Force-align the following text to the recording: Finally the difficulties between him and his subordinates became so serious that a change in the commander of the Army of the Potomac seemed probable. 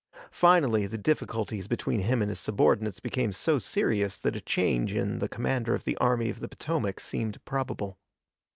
Finally 0.31 0.87
the 0.87 0.97
difficulties 0.97 1.67
between 1.67 1.99
him 1.99 2.23
and 2.23 2.29
his 2.29 2.39
subordinates 2.39 2.99
became 2.99 3.31
so 3.31 3.59
serious 3.59 4.17
that 4.17 4.35
a 4.35 4.41
change 4.41 4.95
in 4.95 5.19
the 5.19 5.29
commander 5.29 5.75
of 5.75 5.83
the 5.83 5.95
Army 5.97 6.27
of 6.31 6.39
the 6.39 6.47
Potomac 6.47 6.99
seemed 6.99 7.37
probable. 7.45 7.99